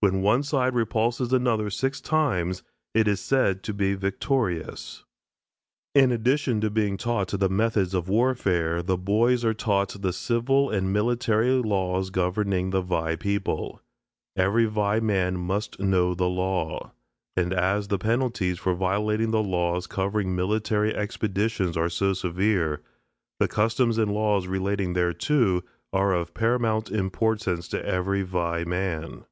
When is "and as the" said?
17.36-17.98